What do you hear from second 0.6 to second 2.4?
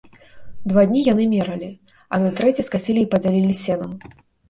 Два дні яны мералі, а на